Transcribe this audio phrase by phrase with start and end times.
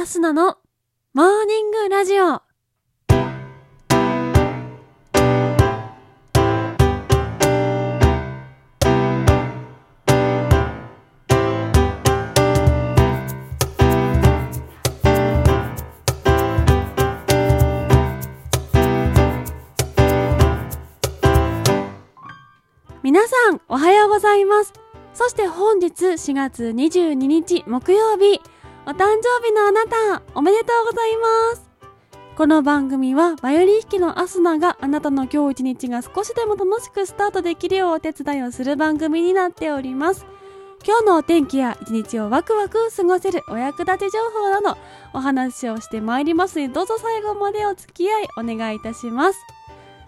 [0.00, 0.56] アスナの
[1.12, 2.40] モーニングラジオ。
[23.02, 24.72] 皆さん、おはようございます。
[25.12, 28.40] そして本日4月22日木曜日、
[28.90, 31.70] お誕生日のあなた、おめでとうございます。
[32.34, 40.26] この番組はバイオリン弾きのアスナがあなたの今日一日が少しでも楽しくスタートできるようお手伝いをする番組になっております。
[40.84, 44.76] 今日のお天気や一日をワクワク過ごせるお役立ち情報など
[45.14, 49.38] お話をしてまいりますのでどうぞ最後までお付き合いお願いいたします。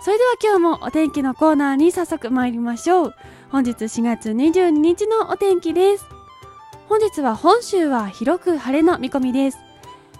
[0.00, 3.14] それでは今日もお天気のコーナーに早速参りましょう。
[3.52, 6.13] 本日4月22日のお天気です。
[6.88, 9.58] 本日は本州は広く晴れの見込みです。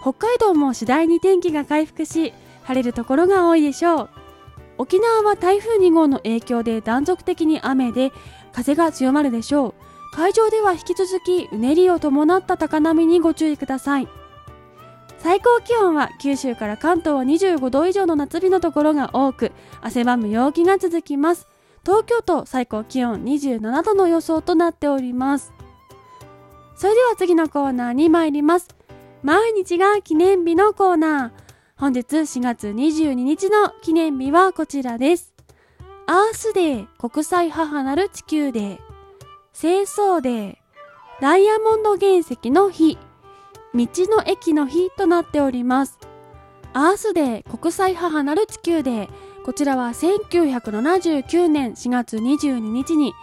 [0.01, 2.33] 北海道も次第に天気が回復し、
[2.63, 4.11] 晴れるところが多いでしょう。
[4.79, 8.13] 沖縄は台風2号の影響で断続的に雨で
[8.53, 9.75] 風が強まるでしょう。
[10.13, 14.09] 海上では引き続きうねりを伴った高波にご注意ください。
[15.25, 21.49] 最高気温は九州から関東は25度以上の夏日のところが多く汗ばむ陽気が続きます
[21.83, 25.54] 東京都最高気温27度の予想となっております
[26.77, 28.69] それでは次のコーナーに参ります。
[29.23, 31.31] 毎日が記念日のコーナー。
[31.77, 35.33] 本日4月22日の記念日はこちらです。
[36.07, 38.79] アースデー国際母なる地球デー。
[39.59, 40.57] 清掃デー。
[41.21, 42.99] ダイヤモンド原石の日。
[43.75, 45.99] 道の駅の日となっております。
[46.73, 49.09] アースデー国際母なる地球デー。
[49.45, 53.15] こちらは1979年4月22日に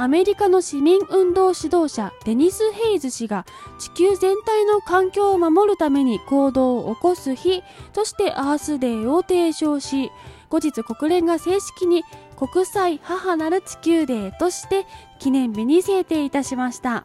[0.00, 3.44] アメリカの市民運動指導者デニス・ヘイズ氏が
[3.80, 10.12] 地球全体の環境を守るために行動を起こす日としてアースデーを提唱し、
[10.50, 12.04] 後日国連が正式に
[12.36, 14.86] 国際母なる地球デーとして
[15.18, 17.04] 記念日に制定いたしました。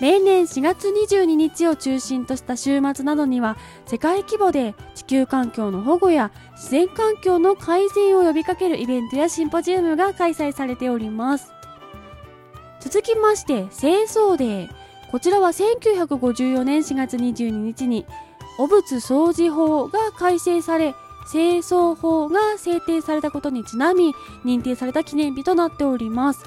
[0.00, 3.56] 例年4月22日を中心とした週末などには
[3.86, 11.53] 世界規模で地球環境の保護や自然環境の改善を呼びかけるイベントやシンポジウムが開催されております
[12.84, 14.70] 続きまして清掃デー。
[15.10, 18.04] こちらは1954年4月22日に
[18.58, 20.94] 汚物掃除法が改正され
[21.32, 24.14] 清掃法が制定されたことにちなみ
[24.44, 26.44] 認定された記念日となっております。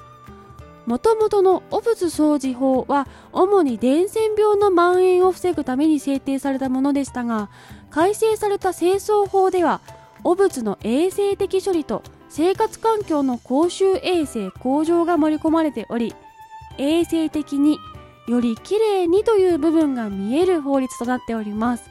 [0.86, 7.50] もともとの汚物掃除法は主に伝染病の蔓延を防ぐために制定されたものでしたが
[7.90, 9.82] 改正された清掃法では
[10.24, 16.14] 汚物の衛生的処理と生活環境の公衆衛生向上が盛り込まれており
[16.78, 17.80] 衛生的に
[18.28, 21.90] よりきれいにという部分が見える法律となっております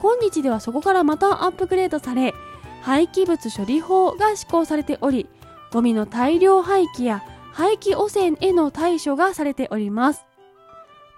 [0.00, 2.34] 今日ではそこからまたアップグレードされ
[2.82, 5.28] 廃棄物処理法が施行されており
[5.72, 7.22] ゴミの大量廃棄や
[7.56, 10.26] 廃棄汚染への対処がされております。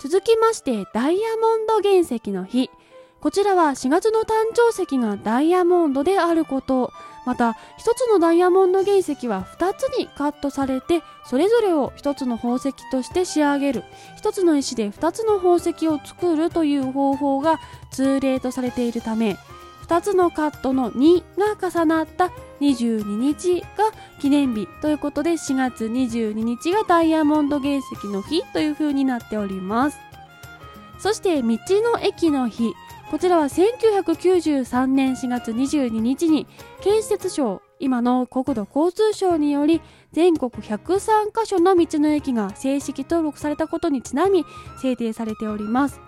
[0.00, 2.70] 続きまして、ダイヤモンド原石の日。
[3.20, 6.92] こちらは4月の誕生石がダイヤモンドであること。
[7.24, 13.84] また、一つのダイヤモンド原石は2つにカットされて、それぞれを一つの宝石として仕上げる。
[14.16, 19.36] 一つの石で2つの宝石を作るという方法が通例とされているため、
[19.88, 22.30] 2つのカットの2が重なった
[22.60, 23.66] 22日が
[24.20, 29.98] 記念日ということで4月22日がダイヤモンド原石の日という風になっております
[30.98, 32.74] そして道の駅の日
[33.10, 36.46] こちらは1993年4月22日に
[36.82, 39.80] 建設省今の国土交通省により
[40.12, 44.44] 全国103カ所の道の駅が正式登録されたことにちなみ
[44.82, 46.00] 制定されております。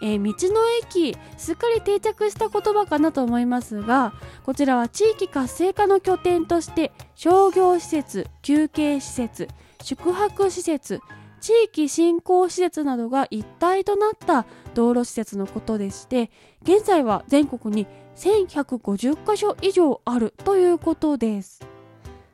[0.00, 4.12] えー、道の駅すっかり定着した言葉かなと思いますが
[4.44, 9.48] こちらは地域活性化の拠点として商業施設休憩施設
[9.82, 11.00] 宿泊施設
[11.40, 14.44] 地域振興施設などが一体となった
[14.78, 16.30] 道路施設のことでして
[16.62, 21.66] 現在は全国に1150カ所以上あるということです。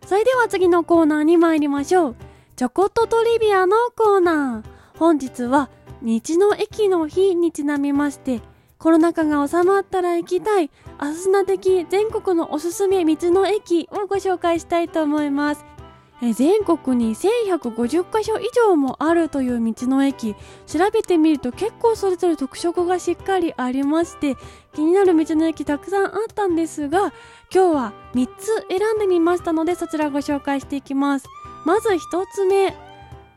[0.05, 2.17] それでは次のコーナーに参りましょう。
[2.55, 4.99] ちょこっとトリビアのコーナー。
[4.99, 5.71] 本日は
[6.03, 8.43] 道の駅の日にちなみまして
[8.77, 15.65] コロナ禍が収まったら行きたいアスナ的全国のおすすめ道の駅をご紹介したいと思います。
[16.23, 20.35] え全国に1150カ所以上もあるという道の駅。
[20.67, 24.37] 調べてみると結構それぞれ特色がしっかりありまして
[24.75, 27.13] 気になる道の駅たくさんあったんですが
[27.53, 31.27] 今日は3つ選んでみましたのでそちらご紹介していきます。
[31.65, 31.99] まず1
[32.33, 32.75] つ目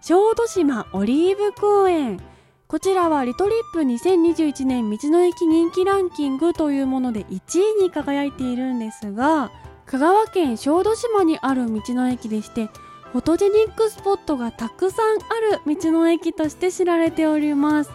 [0.01, 2.19] 小豆島オリーブ公園。
[2.67, 9.51] こちらはリトリップ2021年道の駅人気ランキングというもので1位に輝いているんですが、
[9.87, 12.69] 香川県小豆島にある道の駅でして、
[13.13, 17.91] フォトジェニックスポットがたくさんある道の駅として知られております。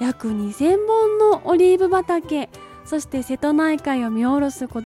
[0.00, 2.48] 約2000本のオリーブ畑、
[2.86, 4.80] そして瀬戸内海を見下ろす小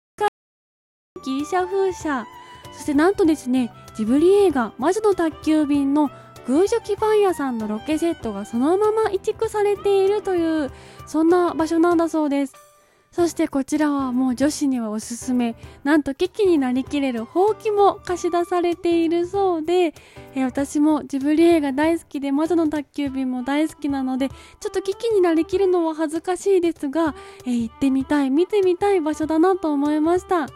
[1.25, 2.27] ギリシャ風車、
[2.73, 6.11] そしてなんとですね、ジブリ映画魔女の宅急便の
[6.49, 10.73] グージョキパン屋さんのロケセットがそのまま移築されているという
[11.07, 12.68] そんな場所なんだそうです
[13.11, 19.95] そしてこちらはもう女子にはおすすめなんと危機になりきれるほうきも貸し出されているそうで、
[20.35, 24.35] え私もジブリ映画大好きで魔女の宅急便も大好きなのでちょ
[24.69, 27.15] っと危機になりきるのは恥ずかしいですが、
[27.47, 30.47] え行ってみたい見てみたい場所だなと思いました。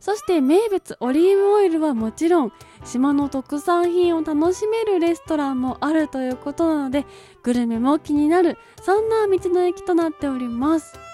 [0.00, 2.52] そして名物オリーブオイルはもちろん
[2.84, 7.04] 島の特産品を楽しめるレストランもあるということなので
[7.42, 11.09] グルメも気になるそんな道の駅となっております。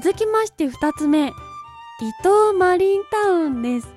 [0.00, 1.26] 続きまして2つ目。
[1.26, 1.32] 伊
[2.22, 3.88] 東マリンタウンです。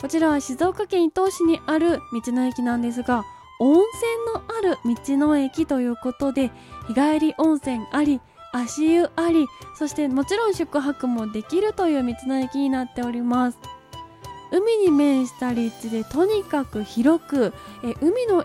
[0.00, 3.22] こちらは静岡県伊東市にある道の駅なんですが
[3.60, 6.50] 温泉のある道の駅ということで
[6.88, 8.20] 日帰り温泉あり
[8.52, 9.46] 足湯あり
[9.78, 13.58] そしてもちろん宿泊もできるという道の駅になっております。
[14.50, 17.52] 海に面した立地でとにかく広く
[17.84, 18.44] え海の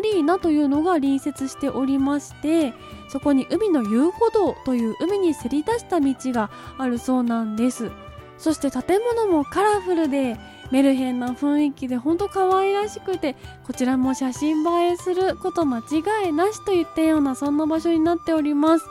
[0.00, 2.74] リーナというのが隣接しておりまして
[3.08, 7.90] そこに海の遊歩道という海にせり出した道があるそうなんです。
[8.38, 10.36] そして建物もカラフルで
[10.70, 18.86] メルヘンな雰囲気でほんと可愛らしくてこちらも写真映えすること間違いなしといったようなそんな場所になっております。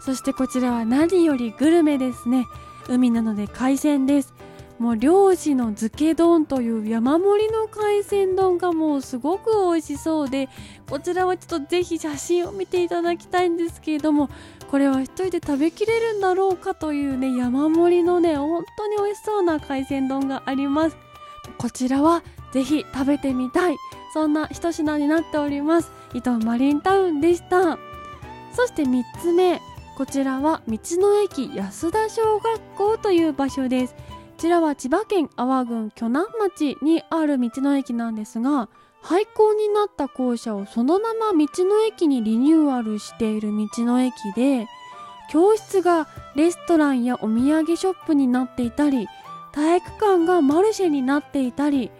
[0.00, 2.46] そしてこちらは何よりグルメですね。
[2.88, 4.34] 海なので海鮮です。
[4.82, 10.48] もう漁師の漬け丼という山盛りの海鮮丼がもうすごく美味しそうで
[10.90, 14.28] こちらはちょっとぜひ写真を見ていただきたいんですけれども
[14.72, 20.96] これは1人で食べきれるんだろうかというね山盛りのね本当に美味しそうな海鮮丼があります。
[21.58, 23.76] こちらはぜひ食べてみたい
[24.12, 25.92] そんな一品になっております。
[26.12, 27.78] 伊東マリンタウンでした。
[28.52, 29.60] そして3つ目
[29.96, 33.94] こちらは道の駅安田小学校という場所です。
[34.42, 38.68] ちらは千葉県阿波郡鋸南町にある道の駅なんですが
[39.00, 44.66] 廃校になった校舎をそのまま道の駅にリニューアルしている道の駅で
[45.30, 49.06] 教室がレストランやお土産ショップになっていたり
[49.52, 51.92] 体育館がマルシェになっていたり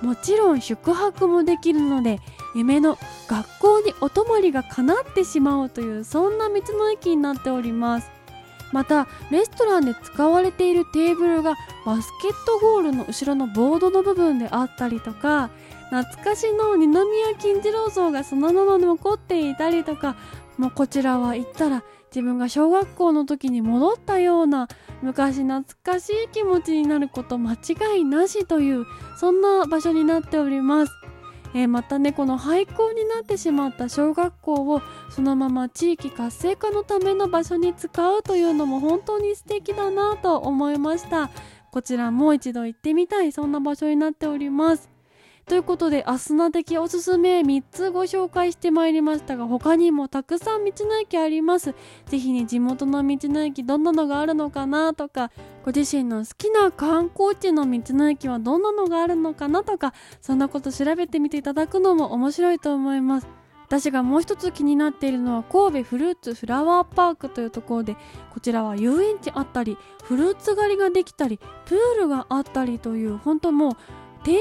[0.00, 2.18] もちろん宿泊もできるので
[2.56, 2.96] 夢の
[3.28, 8.19] 学校にお泊まりが叶ってしまうというそんな道の駅になっております。
[8.72, 15.50] またレストランで使われているテーブルがバスケットゴールの後ろのボードの部分であったりとか
[15.90, 20.16] 懐かしの二宮金次郎像がそのまま残っていたりとか
[20.56, 24.68] もうこちらは行ったら自分が小学校の時に戻ったような
[25.02, 28.84] 昔懐かしい気持ちになること間違いなしという
[29.16, 30.99] そんな場所になっております。
[31.54, 41.30] えー、またねこの廃校になってしまった小学校をそのまま地域活性化のための場所に使うというのも本当に素敵だなと思いました。
[41.72, 44.99] こちらもう一度行ってみたいそんな場所になっております。
[45.50, 51.74] ということで、アスナ的おすすめ3つご紹介してまいりましたが、他にもたくさん道の駅あります。
[52.06, 55.32] ぜひね、地元の道の駅どんなのがあるのかなとか、
[55.64, 63.26] ご自身の好きな観光地の道の駅はどんなのがあるのかなとか、そんなこと調べてみていただくのも面白いと思います。
[63.70, 67.96] 私がもう一つ気になっているのは神戸フルーツフラワーパークというところで
[68.32, 73.76] こちらは遊園地あったりフルーツ狩りができたりプールがあったりという本当もう
[74.22, 74.40] テーマ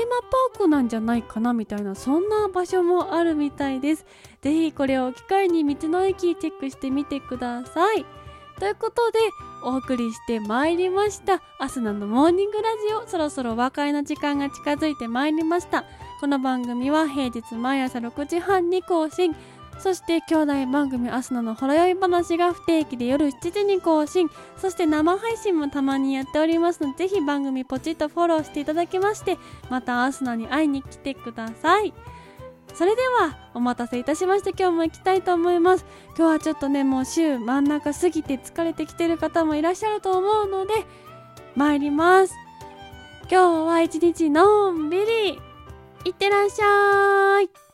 [0.52, 4.06] パークなんじゃないかなみたいなそんな場所もあるみたいです。
[4.42, 8.06] ぜひこれを機会に道の駅チェックしてみてください。
[8.60, 9.20] ということで
[9.64, 11.42] お送りしてまいりました。
[11.60, 15.86] アスナのモーニングラジオそろそろ和解の時間が近づいてまいりました。
[16.20, 19.34] この番組は平日毎朝6時半に更新。
[19.80, 24.30] そして兄弟番組アスナのほろ酔い話が不定期で夜7時に更新。
[24.58, 29.38] そして生配信もたまにやっておりますのでぜひ番組ポチッとフォローしていただきまして
[29.70, 31.94] またアスナに会いに来てください。
[32.74, 35.86] それではお待たせいたしまして今日も行きたいと思います。
[36.18, 40.74] 今日はちょっとねもう週真ん中過ぎて疲れてきてる方もいらっしゃると思うので
[41.56, 42.36] 参ります。
[43.32, 45.40] 今日は一日のんびり。
[46.06, 47.69] いってらっしゃい。